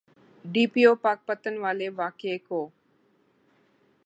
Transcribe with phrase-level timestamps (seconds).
[0.45, 2.59] D P O Pakpattan والے واقعے کو۔